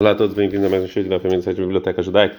[0.00, 2.36] Olá a todos, bem-vindos a mais um show da família do site Biblioteca Judaica.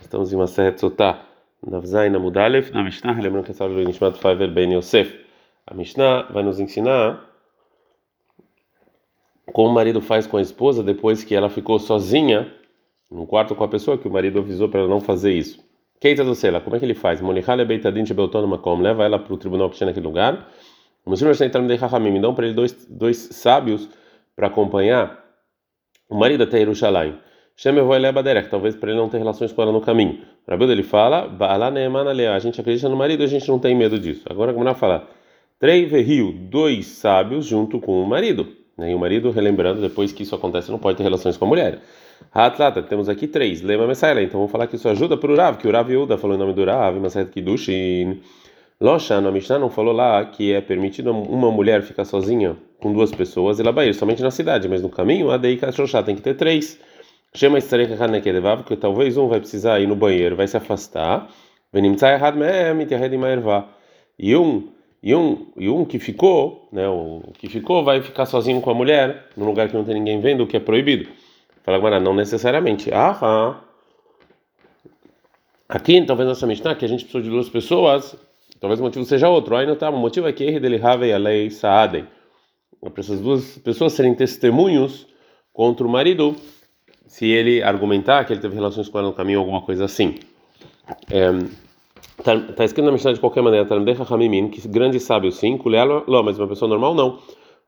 [0.00, 1.22] Estamos em uma série de Sotá,
[1.62, 5.20] na Vzaina Mudalef, na Mishnah, lembrando que essa aula é Nishmat Faiver Ben Yosef.
[5.66, 7.22] A Mishnah vai nos ensinar
[9.52, 12.50] como o marido faz com a esposa depois que ela ficou sozinha
[13.10, 15.62] no quarto com a pessoa que o marido avisou para ela não fazer isso.
[16.00, 17.20] Keita do Sela, como é que ele faz?
[17.20, 20.48] Molichale Beitadin Tibeltonoma como leva ela para o tribunal que tinha naquele lugar.
[21.04, 23.90] Muslim Rashnei de Chachamim, dão para ele dois, dois sábios
[24.34, 25.27] para acompanhar
[26.08, 27.14] o marido até Jerusalém.
[27.56, 30.20] Sheme vai lebaderek, talvez para ele não ter relações com ela no caminho.
[30.48, 34.22] Rabildo ele fala, a gente acredita no marido, a gente não tem medo disso.
[34.30, 35.08] Agora como ela fala,
[35.58, 38.46] trei verrio, dois sábios junto com o marido.
[38.78, 41.80] E o marido, relembrando, depois que isso acontece, não pode ter relações com a mulher.
[42.32, 43.60] Atlata, temos aqui três.
[43.60, 46.16] Lema Messaila, então vamos falar que isso ajuda para o Rav, que o Rav Yehuda
[46.16, 48.20] falou em nome do Rav, Masayat Kiddushin.
[48.80, 53.10] Locha, no Mishnah não falou lá que é permitido uma mulher ficar sozinha com duas
[53.10, 55.58] pessoas e lá vai somente na cidade, mas no caminho a Dei
[56.06, 56.78] tem que ter três.
[57.34, 61.28] Chama Istrekedevav, que talvez um vai precisar ir no banheiro, vai se afastar.
[64.18, 64.68] E um
[65.02, 68.74] e um e um que ficou, né, o que ficou vai ficar sozinho com a
[68.74, 71.08] mulher num lugar que não tem ninguém vendo, o que é proibido.
[71.64, 72.90] Fala agora não necessariamente.
[72.94, 73.60] Ah,
[75.68, 78.16] Aqui, talvez nossa Mishnah, que a gente precisa de duas pessoas,
[78.60, 79.56] Talvez o motivo seja outro.
[79.66, 79.90] Não tá.
[79.90, 82.06] O motivo é que ele dele e a lei saadem.
[82.80, 85.06] Para essas duas pessoas serem testemunhos
[85.52, 86.36] contra o marido,
[87.06, 90.14] se ele argumentar que ele teve relações com ela no caminho, alguma coisa assim.
[91.10, 91.30] É,
[92.22, 96.46] tá, tá, escrito na Mishnah de qualquer maneira, que grande sábio sim, kulealo, mas uma
[96.46, 97.18] pessoa normal não.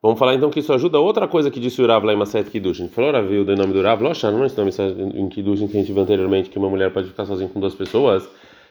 [0.03, 2.49] Vamos falar então que isso ajuda outra coisa que disse o Rav lá em Maset
[2.49, 2.89] Kiddushin.
[2.89, 4.71] Falou, Rav, o nome do Rav, Locha, não é nome
[5.15, 7.75] em Kiddushin que a gente viu anteriormente, que uma mulher pode ficar sozinha com duas
[7.75, 8.29] pessoas,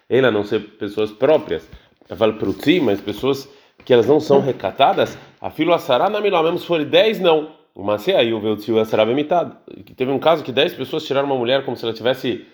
[0.09, 1.69] ela não ser pessoas próprias
[2.61, 3.49] ti, mas pessoas
[3.85, 7.49] que elas não são recatadas, a filo assará na miló, mesmo se forem 10, não.
[7.73, 9.55] O Macê aí o Veltio assará imitado.
[9.95, 12.45] Teve um caso que 10 pessoas tiraram uma mulher como se ela tivesse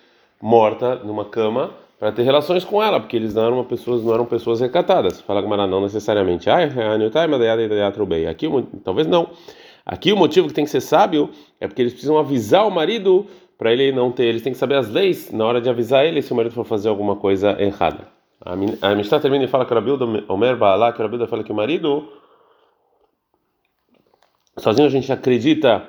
[0.41, 4.25] morta numa cama para ter relações com ela, porque eles não eram pessoas, não eram
[4.25, 5.21] pessoas recatadas.
[5.21, 6.47] Fala Gamara, não necessariamente.
[8.29, 8.47] Aqui,
[8.83, 9.29] talvez não.
[9.85, 11.29] Aqui o motivo que tem que ser sábio
[11.59, 13.25] é porque eles precisam avisar o marido
[13.57, 16.21] para ele não ter, eles têm que saber as leis na hora de avisar ele
[16.21, 18.14] se o marido for fazer alguma coisa errada.
[18.45, 21.51] A Mishnah termina e fala que o Rabilda, Omer Baalá, que o Rabilda fala que
[21.51, 22.07] o marido,
[24.55, 25.83] sozinho a gente acredita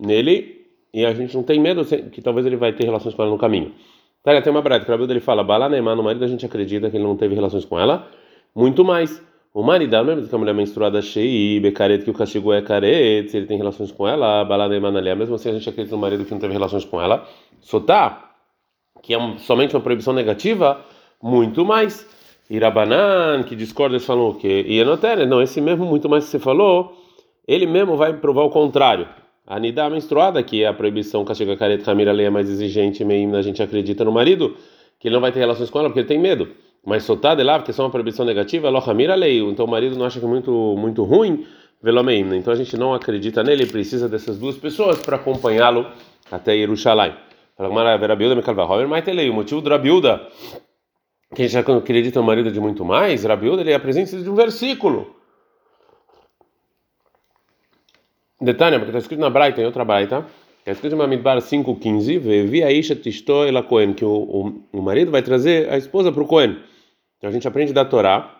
[0.00, 3.30] nele e a gente não tem medo que talvez ele vai ter relações com ela
[3.30, 3.72] no caminho.
[4.20, 6.44] Tá, tem uma breta que o Rabilda ele fala, Baalá Neymar, no marido a gente
[6.44, 8.08] acredita que ele não teve relações com ela,
[8.52, 9.22] muito mais.
[9.54, 13.36] O marido, mesmo que a mulher menstruada cheia, becaret, que o castigo é caret, se
[13.36, 16.32] ele tem relações com ela, Baalá Neymar, mesmo assim a gente acredita no marido que
[16.32, 17.28] não teve relações com ela.
[17.60, 18.30] Sotá,
[19.02, 20.80] que é somente uma proibição negativa,
[21.22, 22.06] muito mais.
[22.50, 24.64] Irabanan, que discorda, eles falam o quê?
[24.66, 26.92] E Enotere, não, esse mesmo muito mais que você falou,
[27.46, 29.08] ele mesmo vai provar o contrário.
[29.46, 33.34] A Nidá menstruada, que é a proibição castiga careta camira lei é mais exigente, meio
[33.34, 34.56] a gente acredita no marido,
[35.00, 36.48] que ele não vai ter relações com ela porque ele tem medo.
[36.84, 39.96] Mas soltar de lá, porque é só uma proibição negativa, Lohramira lei, então o marido
[39.96, 41.46] não acha que é muito, muito ruim,
[41.82, 42.36] velomeim.
[42.36, 45.86] Então a gente não acredita nele, precisa dessas duas pessoas para acompanhá-lo
[46.30, 47.14] até Jerusalém.
[47.56, 50.28] Fala, Maravilha, me calva, mas o motivo do Rabiuda
[51.34, 55.16] quem já acredita no marido de muito mais, Rabiúda, ele apresenta de um versículo.
[58.40, 60.26] Detalhe, porque está escrito na Braita, em outra Braita,
[60.58, 62.60] está escrito em Mamidbar 5,15, Vevi
[63.94, 66.58] que o, o, o, marido vai trazer a esposa para o Cohen.
[67.18, 68.36] Então a gente aprende da Torá,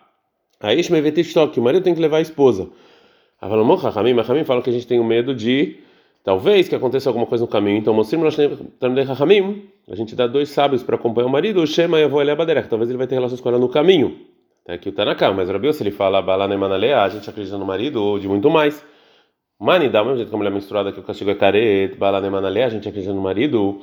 [0.60, 2.68] Aisha Mevetistó, que o marido tem que levar a esposa.
[3.40, 5.78] Avalomó, Chachamim, Chachamim falam que a gente tem o medo de
[6.24, 7.78] Talvez que aconteça alguma coisa no caminho.
[7.78, 7.98] Então,
[9.88, 12.18] a gente dá dois sábios para acompanhar o marido, o Shema e a avó
[12.68, 14.16] Talvez ele vai ter relações com ela no caminho.
[14.64, 18.00] Tá aqui o Tanakam, mas Rabiu, se ele fala Balanemanalea, a gente acredita no marido
[18.00, 18.84] ou de muito mais.
[19.58, 22.66] Mani, dá o mesmo jeito que a mulher menstruada que o castigo é caret, Balanemanalea,
[22.66, 23.80] a gente acredita no marido.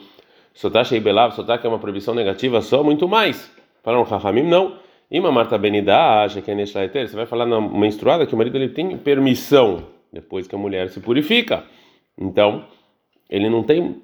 [0.53, 3.51] Sotacha e Belav, Sotacha é uma proibição negativa só, muito mais.
[3.83, 4.77] Falaram Rahamim, não.
[5.11, 8.55] Ima Marta Benidá, acha que é Neshlaeter, você vai falar na menstruada que o marido
[8.57, 9.83] ele tem permissão
[10.13, 11.63] depois que a mulher se purifica.
[12.19, 12.65] Então,
[13.29, 14.01] ele não tem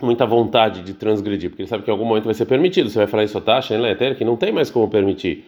[0.00, 2.88] muita vontade de transgredir, porque ele sabe que em algum momento vai ser permitido.
[2.88, 5.44] Você vai falar isso, taxa, tá, em que não tem mais como permitir.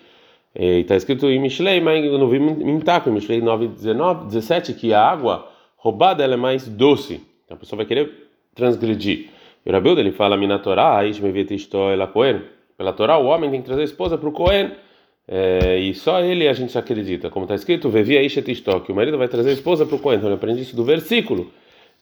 [0.54, 4.26] E está escrito em Mishlei, mas eu não vi em Taco, em Mishlei 9, 19,
[4.26, 7.22] 17, que a água roubada ela é mais doce.
[7.44, 8.10] Então a pessoa vai querer
[8.54, 9.30] transgredir.
[9.64, 11.00] E o Rabilda, ele fala, Mina Torá,
[11.92, 12.42] ela Cohen.
[12.76, 14.72] Pela Torá, o homem tem que trazer a esposa para o Cohen.
[15.26, 17.30] É, e só ele a gente acredita.
[17.30, 20.18] Como está escrito, Vevi Aishetistó, que o marido vai trazer a esposa para o Cohen.
[20.18, 21.50] Então ele aprende isso do versículo.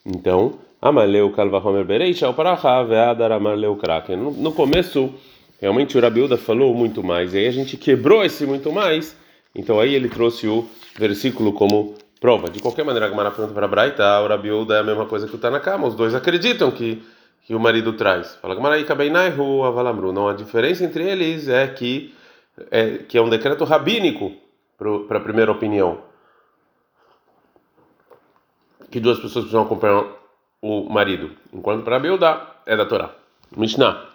[0.05, 4.17] Então, Amaleu Kalvahomer Bereisha, o Paraha, Veadar Amaleu Kraken.
[4.17, 5.13] No começo,
[5.59, 9.15] realmente o Rabiuda falou muito mais, e aí a gente quebrou esse muito mais,
[9.53, 10.67] então aí ele trouxe o
[10.97, 12.51] versículo como Prova.
[12.51, 15.33] De qualquer maneira, a Gamara pergunta para Braita, a Urabiuda é a mesma coisa que
[15.33, 15.87] o Tanakama.
[15.87, 17.01] Os dois acreditam que,
[17.47, 18.35] que o marido traz.
[18.35, 20.13] Fala Gamara, Ikabeinaihu Avalamru.
[20.13, 22.13] Não, a diferença entre eles é que
[22.69, 24.33] é, que é um decreto rabínico
[25.07, 25.97] para a primeira opinião.
[28.91, 30.05] Que duas pessoas precisam acompanhar
[30.61, 31.31] o marido.
[31.53, 33.11] Enquanto para a é da Torá.
[33.55, 34.05] Mishnah.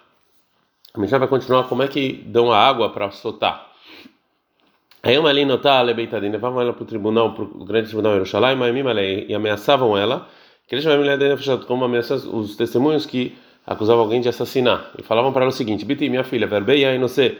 [0.93, 3.67] A Mishnah vai continuar como é que dão a água para soltar.
[5.03, 8.29] Aí uma linha tá lebeitadinha, levavam ela para o tribunal, para o grande tribunal de
[8.29, 8.57] Jerusalém,
[9.27, 10.27] e ameaçavam ela,
[10.67, 14.91] que eles chamavam como ameaças os testemunhos que acusavam alguém de assassinar.
[14.97, 17.39] E falavam para ela o seguinte: Biti, minha filha, verbeia e não sei.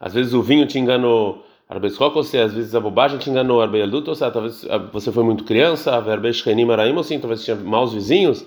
[0.00, 4.66] Às vezes o vinho te enganou, arbescocose, às vezes a bobagem te enganou, arbeiaduto, talvez
[4.92, 8.46] você foi muito criança, verbeishrenim araim, assim, talvez tinha maus vizinhos.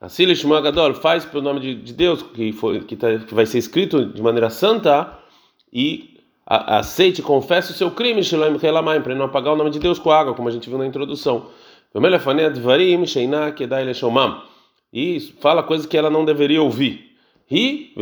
[0.00, 0.26] Assim,
[0.62, 4.04] Gadol, faz pelo nome de, de Deus, que, foi, que, tá, que vai ser escrito
[4.06, 5.16] de maneira santa,
[5.72, 10.10] e a, aceite, confesse o seu crime, para não apagar o nome de Deus com
[10.10, 11.46] água, como a gente viu na introdução.
[14.92, 17.12] E fala coisas que ela não deveria ouvir.
[17.50, 17.92] E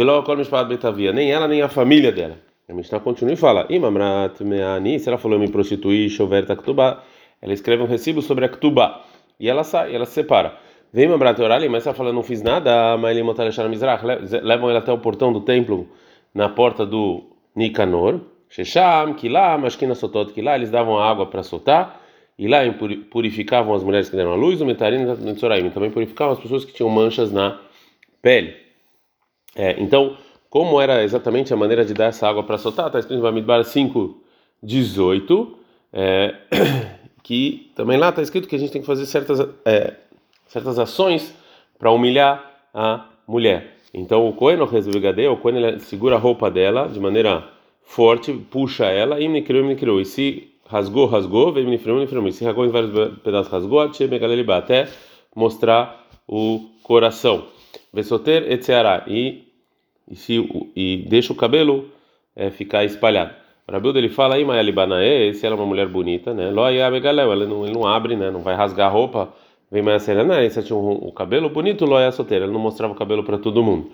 [1.13, 2.50] nem ela nem a família dela.
[2.71, 7.03] A Mishnah continua e fala: se ela falou eu me prostituir, chover taktuba,
[7.43, 9.01] ela escreve um recibo sobre a ktuba
[9.39, 10.57] e ela sai, ela se separa.
[10.93, 13.27] Vem Mamrat Orali, mas ela fala: não fiz nada, mas ele
[14.43, 15.89] levam ela até o portão do templo,
[16.33, 17.25] na porta do
[17.57, 22.01] Nicanor, Shesham, Kilá, Mashkina Sotot, Kilá, eles davam água para soltar,
[22.39, 22.59] e lá
[23.11, 26.73] purificavam as mulheres que deram a luz, o Metarim e também purificavam as pessoas que
[26.73, 27.61] tinham manchas na
[28.23, 28.55] pele.
[29.57, 30.17] É, então,
[30.51, 32.89] como era exatamente a maneira de dar essa água para soltar?
[32.89, 34.21] Está escrito em Bamidbar 5,
[34.63, 35.59] 18,
[35.93, 36.35] é,
[37.23, 39.95] que também lá está escrito que a gente tem que fazer certas, é,
[40.47, 41.35] certas ações
[41.79, 43.77] para humilhar a mulher.
[43.95, 47.49] Então o Cohen, o Cohen ele segura a roupa dela de maneira
[47.83, 50.01] forte, puxa ela, e me criou, me criou.
[50.01, 52.27] E se rasgou, rasgou, veio me friou, me friou.
[52.29, 54.89] E se rasgou em vários pedaços, rasgou, até
[55.35, 57.47] mostrar o coração.
[57.93, 59.05] Vesoter etzeara.
[59.09, 59.50] E,
[60.11, 61.89] e, se, e deixa o cabelo
[62.35, 63.35] é, ficar espalhado.
[63.71, 66.49] Rabildo ele fala aí, Maia Libanae, se ela é uma mulher bonita, né?
[66.49, 68.29] Ele não, ele não abre, né?
[68.29, 69.33] Não vai rasgar a roupa
[69.71, 72.97] Vem mais Serena, esse tinha um, o cabelo bonito, Loia solteira, ele não mostrava o
[72.97, 73.93] cabelo para todo mundo.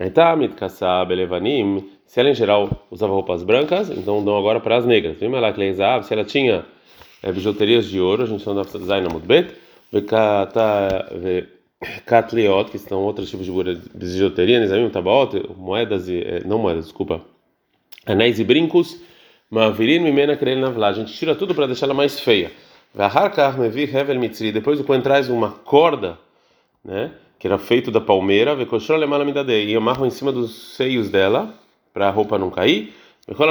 [0.00, 1.12] Aí tá, Mitkassab,
[2.06, 5.18] se ela em geral usava roupas brancas, então dão agora para as negras.
[5.18, 6.64] Vem lá, Kleizab, se ela tinha
[7.22, 9.12] é, bijuterias de ouro, a gente chama de design na
[12.04, 13.52] Katliot, que são outros tipos de
[13.94, 16.18] bijuteria, Nizamim, Tabaot, moedas e.
[16.20, 17.20] É, não moedas, desculpa.
[18.04, 19.00] Anéis e brincos,
[19.48, 20.88] Mavirin, Mimena, Krel, Navla.
[20.88, 22.50] A gente tira tudo para deixar ela mais feia.
[24.52, 26.18] Depois o Cohen traz uma corda,
[26.84, 31.54] né, que era feito da palmeira, e amarram em cima dos seios dela,
[31.92, 32.92] para a roupa não cair.
[33.26, 33.46] Todo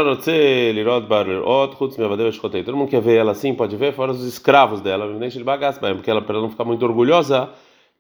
[2.75, 5.07] mundo quer ver ela assim, pode ver, fora os escravos dela,
[5.93, 7.49] porque ela, para ela não ficar muito orgulhosa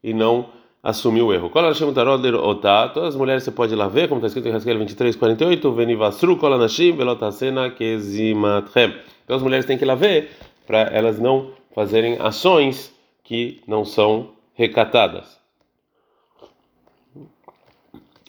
[0.09, 0.45] e não
[0.81, 1.49] assumir o erro.
[1.49, 5.71] Todas as mulheres você pode ir lá ver, como está escrito em Haskell 23, 48,
[5.73, 8.95] Venivasru, Kolanashim, Velotasena, Kezimatrem.
[9.25, 10.31] Então as mulheres têm que ir lá ver
[10.65, 15.37] para elas não fazerem ações que não são recatadas.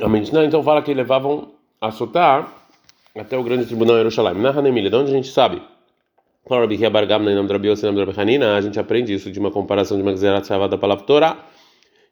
[0.01, 2.53] A Mishnah então fala que levavam a soltar
[3.17, 4.43] até o grande tribunal de Jerusalém.
[4.43, 5.63] Na Hanemilha, de onde a gente sabe?
[6.51, 11.37] A gente aprende isso de uma comparação de uma Gezerat da palavra Torá,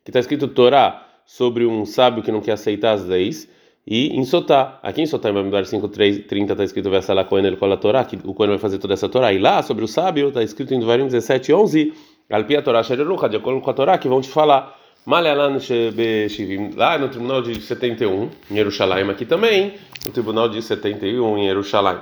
[0.07, 3.51] que está escrito Torá sobre um sábio que não quer aceitar as leis
[3.85, 7.77] e em Sotá, aqui em Sotá, em Bamidbar 5:30 está escrito Vesala Cohen el Kol
[7.77, 9.33] Torá, que o Cohen vai fazer toda essa Torá.
[9.33, 11.93] E lá, sobre o sábio, está escrito em Devarim 17:11,
[12.31, 14.79] Alpia Torá Shererucha, de acordo com a Torá, que vão te falar.
[15.05, 21.39] Malealan Shevim, lá no tribunal de 71, em Jerusalém, aqui também, no tribunal de 71
[21.39, 21.99] em Jerusalém.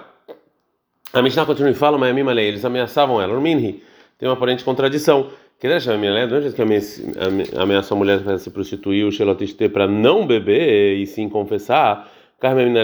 [1.12, 3.34] A Mishnah continua e fala, mas a eles ameaçavam ela.
[3.36, 3.82] O Minhi
[4.18, 5.28] tem uma aparente contradição.
[5.62, 6.62] É que
[7.58, 12.74] ameaçou a mulher para se prostituir, o Shelotiste para não beber e sim confessar, Carmen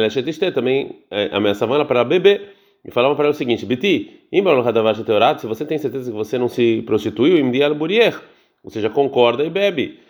[0.55, 2.55] também é, ameaçavam ela para beber.
[2.83, 6.83] E falavam para ela o seguinte: Biti, se você tem certeza que você não se
[6.87, 8.19] prostituiu, imdial burier,
[8.65, 10.01] ou seja, concorda e bebe.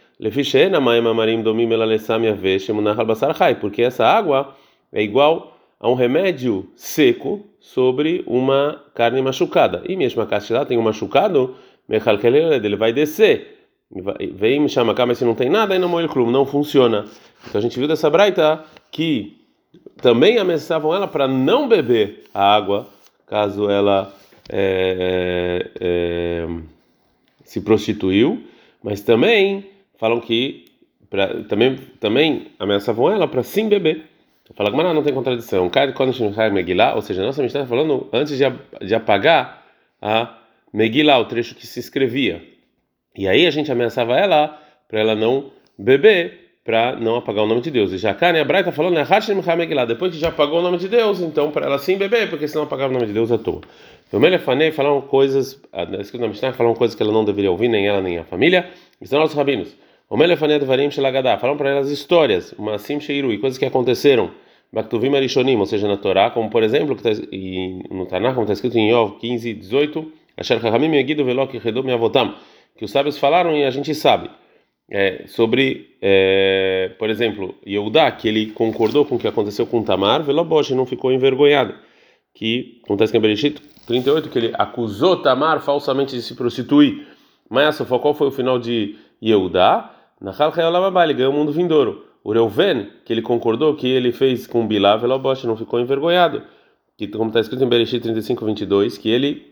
[3.60, 4.54] Porque essa água
[4.92, 9.82] é igual a um remédio seco sobre uma carne machucada.
[9.88, 11.56] E mesmo a castidade tem um machucado,
[12.64, 13.58] ele vai descer.
[14.34, 17.06] Vem me chama cá, mas se não tem nada, aí não moe clube, não funciona.
[17.48, 19.36] Então a gente viu dessa braita que
[20.00, 22.88] também ameaçavam ela para não beber a água
[23.26, 24.12] caso ela
[24.48, 26.46] é, é, é,
[27.44, 28.42] se prostituiu,
[28.82, 29.66] mas também
[29.98, 30.66] falam que
[31.08, 34.06] pra, também também ameaçavam ela para sim beber.
[34.56, 35.70] Fala que não tem contradição.
[36.96, 38.44] Ou seja, nossa amistade está falando antes de,
[38.84, 39.64] de apagar
[40.02, 40.39] a
[40.72, 42.42] Megillah, o trecho que se escrevia.
[43.16, 47.60] E aí a gente ameaçava ela para ela não beber, para não apagar o nome
[47.60, 47.92] de Deus.
[47.92, 50.62] E já cá, né, a Braita tá falando, né, Megillah, depois que já apagou o
[50.62, 53.32] nome de Deus, então para ela sim beber, porque senão apagava o nome de Deus
[53.32, 53.60] à toa.
[54.12, 55.60] O Melefanei falaram coisas,
[56.00, 58.68] escrito na Mishnah, falaram coisas que ela não deveria ouvir, nem ela nem a família.
[59.00, 59.76] E são nossos rabinos.
[60.08, 64.32] O Melefanei Varim Shelagadá, falaram para elas histórias, uma sim e coisas que aconteceram.
[64.72, 67.10] Baktuvim Arishonim, ou seja, na Torá, como por exemplo, que tá,
[67.90, 70.12] no Tanakh, como está escrito em Yov 15, 18,
[72.76, 74.30] Que os sábios falaram e a gente sabe.
[74.90, 80.22] É, sobre, é, por exemplo, Yehudá, que ele concordou com o que aconteceu com Tamar,
[80.22, 81.74] Velobosh, não ficou envergonhado.
[82.34, 87.06] Que acontece em Bereshit 38, que ele acusou Tamar falsamente de se prostituir.
[87.48, 89.94] Mas qual foi o final de Yehudá?
[90.20, 92.04] Nahal Hayolababá, ele ganhou o mundo vindouro.
[92.22, 96.42] O Reuven, que ele concordou que ele fez com Bilá, Velobosh, não ficou envergonhado.
[96.96, 99.49] Que, como está escrito em Bereshit 35, 22, que ele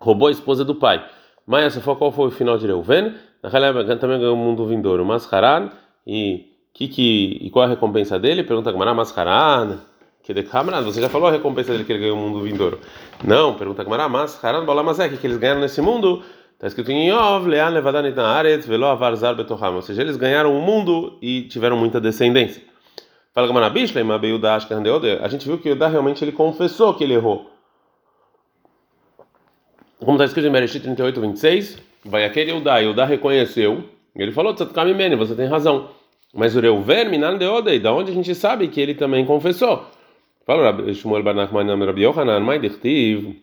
[0.00, 1.04] roubou a esposa do pai.
[1.46, 3.14] Mas qual foi o final de Reuven?
[3.42, 5.04] Nahal também ganhou o mundo vindouro.
[5.04, 5.70] Mas Haran,
[6.06, 8.42] e, que, que, e qual a recompensa dele?
[8.42, 9.78] Pergunta Gamara, mas Haran,
[10.22, 12.78] que de Kamran, você já falou a recompensa dele que ele ganhou o mundo vindouro.
[13.24, 16.22] Não, pergunta Gamara, mas Haran, Balamazek, que eles ganharam nesse mundo
[16.60, 19.76] Está escrito em Yov, Lean Levadanit Naaret, Velo Avarzar Betoham.
[19.76, 22.62] Ou seja, eles ganharam o mundo e tiveram muita descendência.
[23.32, 25.08] Fala Gamana Bishlem, Abeyuda Ashkandeode.
[25.22, 27.50] A gente viu que Yudá realmente ele confessou que ele errou.
[30.00, 33.84] Como está escrito em Bereshit 38, 26, vai aquele Yudá, Yudá reconheceu,
[34.16, 35.90] ele falou, Tzatkamimene, você tem razão.
[36.34, 39.86] Mas o Reuven, Minan Deode, da onde a gente sabe que ele também confessou?
[40.46, 43.36] Fala Shmuel Barnachman Rabi Yohanan, Maidirtiv.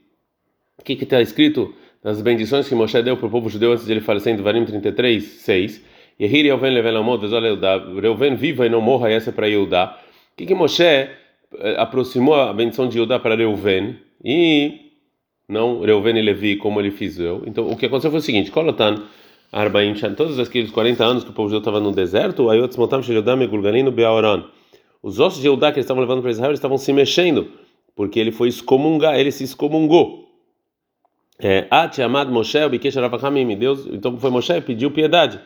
[0.80, 1.74] O que está escrito?
[2.04, 4.64] nas bendições que Moshe deu para o povo judeu antes de ele falecer em Devarim
[4.64, 5.84] 33, 6.
[6.20, 7.22] Yehir Yeuven Leven Lamod,
[8.02, 10.00] Reuven viva e não morra, essa é para Yehudá.
[10.34, 11.10] O que, que Moshe eh,
[11.78, 14.87] aproximou a bendição de Yehudá para Reuven e
[15.48, 17.44] não Reuven e Levi, como ele fez eu?
[17.46, 19.04] Então, o que aconteceu foi o seguinte: Kolotan,
[19.51, 23.01] Arbaim, todos aqueles 40 anos que o povo judeu estava no deserto, aí outros montam
[23.01, 24.46] Sheyudá, Megulgalim, Beaoran.
[25.01, 27.48] Os ossos de Yehudá que eles estavam levando para Israel estavam se mexendo,
[27.96, 30.27] porque ele foi excomungar, ele se excomungou.
[31.39, 32.96] É, Ati amad Moshe, o Bikesh
[33.58, 35.39] Deus, então foi Moshe, pediu piedade.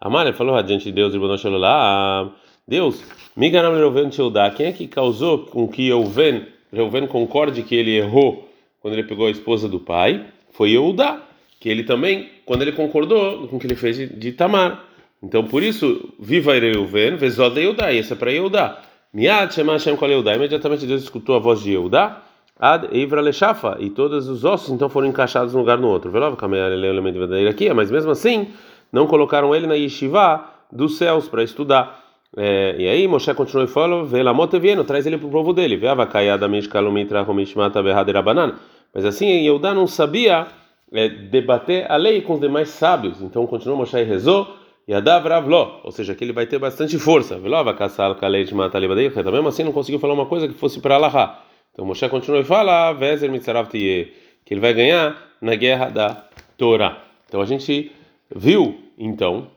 [0.00, 2.34] Amar, falou diante de Deus, Irmão lá,
[2.66, 3.04] Deus,
[3.36, 8.48] Miganam Reuven Tildá, quem é que causou com que Reuven, Reuven concorde que ele errou
[8.84, 10.26] quando ele pegou a esposa do pai?
[10.50, 11.22] Foi Eudá,
[11.58, 14.84] que ele também, quando ele concordou com o que ele fez de, Tamar.
[15.22, 18.82] Então, por isso, viva Reuven, vezod Eudá, e essa é para Eudá.
[19.10, 22.24] Miad Shema Hashem Kol Eudá, imediatamente Deus escutou a voz de Eudá,
[22.60, 26.10] Ad Eivra Lechafa, e todos os ossos então foram encaixados um lugar no outro.
[26.10, 28.48] Velova elemento verdadeiro aqui, mas mesmo assim
[28.92, 32.04] não colocaram ele na yeshiva dos céus para estudar.
[32.36, 35.76] É, e aí Moshe continuou e falou: Velamot vieno, traz ele para o povo dele.
[35.76, 37.82] Veava da mishkalumitra homishmata
[38.22, 38.58] banana.
[38.94, 40.46] Mas assim Yehudá não sabia
[40.92, 43.20] é, debater a lei com os demais sábios.
[43.20, 44.56] Então continuou Moshe e rezou.
[44.92, 47.38] Adav Ravlo, ou seja, que ele vai ter bastante força.
[47.38, 51.42] Velova Kassal Kalei Mata Mesmo assim não conseguiu falar uma coisa que fosse para Allah.
[51.72, 54.12] Então Moshe continua e fala, Vezer Mitzarav que
[54.50, 57.02] ele vai ganhar na guerra da Torá.
[57.26, 57.90] Então a gente
[58.34, 59.48] viu, então,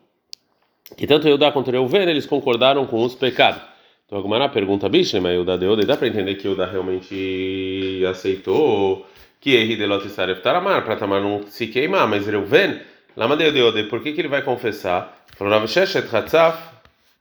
[0.96, 3.62] que tanto Eudá quanto Reuven, eles concordaram com os pecados.
[4.06, 9.06] Então a pergunta, bicho, mas Eudá deu, dá para entender que Eudá realmente aceitou
[9.40, 12.82] que Erri Delot Saref Taramar, para Tamar não se queimar, mas Reuven,
[13.16, 15.26] Lama deu Deode, por que, que ele vai confessar?
[15.36, 16.58] Falou, Rav Sheshet Hatzaf,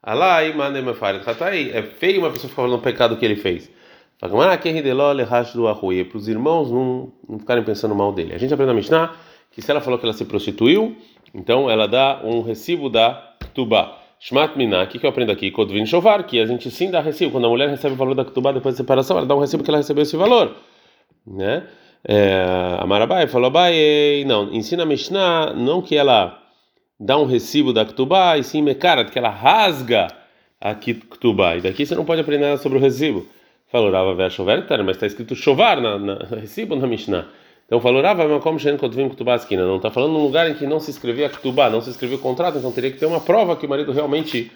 [0.03, 3.71] Alai, Mandem Mefaret Hatai, é feio uma pessoa ficar falando o pecado que ele fez.
[4.19, 4.35] Para
[6.15, 8.35] os irmãos não, não ficarem pensando mal dele.
[8.35, 9.15] A gente aprende na Mishnah
[9.51, 10.97] que se ela falou que ela se prostituiu,
[11.35, 13.13] então ela dá um recibo da
[13.55, 13.97] Tuba.
[14.19, 15.51] Shmat Minah, o que, que eu aprendo aqui?
[15.51, 17.33] Kodvin Shovar, que a gente sim dá recibo.
[17.33, 19.63] Quando a mulher recebe o valor da Tuba depois da separação, ela dá um recibo
[19.63, 20.57] que ela recebeu esse valor.
[21.27, 21.67] Né?
[22.05, 26.43] É, Marabai falou, Abai, não, ensina a Mishnah, não que ela
[26.99, 30.09] dá um recibo da Ktubá, e sim Mekarat, que ela rasga
[30.61, 31.57] a Ktubá.
[31.57, 33.27] E daqui você não pode aprender nada sobre o recibo.
[33.69, 37.27] Falou Rava Veshover mas está escrito chovar na, na recibo na Mishnah.
[37.67, 39.67] Então falou Rava, mas como Shen Kotvim Ktubá esquina?
[39.67, 42.21] Não está falando num lugar em que não se escrevia Ktubá, não se escreveu o
[42.21, 44.53] contrato, então teria que ter uma prova que o marido realmente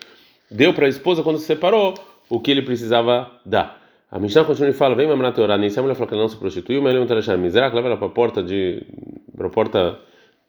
[0.50, 1.94] deu para a esposa quando se separou
[2.28, 3.79] o que ele precisava dar.
[4.10, 6.28] A Mishnah continua e fala: vem mamar na Teorá, nem mulher falou que ela não
[6.28, 8.82] se prostituiu, mas ele não está miserável, leva ela para a porta, de,
[9.36, 9.98] para a porta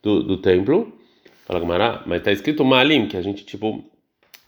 [0.01, 0.91] do, do templo.
[1.45, 3.83] Fala Gamara, mas está escrito Malim, que a gente tipo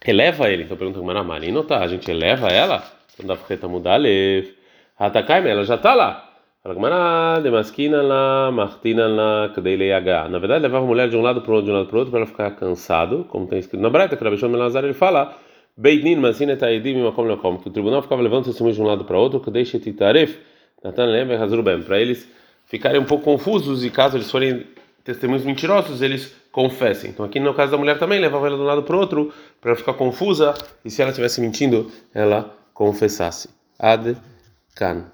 [0.05, 0.63] eleva ele.
[0.63, 2.83] Então pergunta Gamara, Malim não tá, a gente eleva ela?
[3.13, 4.47] Então dá para mudar Lev.
[4.97, 6.29] Hatakaim, ela já está lá.
[6.63, 10.29] Fala de masquina lá, martina lá, kadeileiaga.
[10.29, 11.95] Na verdade, levava a mulher de um lado para o outro, de um lado para
[11.95, 14.93] o outro, para ela ficar cansado, como tem escrito na Breta, que Rabishon Melazar ele
[14.93, 15.37] fala.
[15.75, 19.17] Beidnin masina taedim makom lekom, que o tribunal ficava levando testemunhos de um lado para
[19.17, 20.37] outro, que deixe titaref,
[20.83, 22.27] natan lembra hazrubem, para eles
[22.65, 24.67] ficarem um pouco confusos e caso eles forem
[25.03, 27.09] testemunhos mentirosos, eles confessem.
[27.09, 29.33] Então aqui no caso da mulher também levava ela de um lado para o outro
[29.59, 30.53] para ficar confusa
[30.85, 33.49] e se ela estivesse mentindo, ela confessasse.
[33.79, 34.15] Ad
[34.75, 35.12] kan.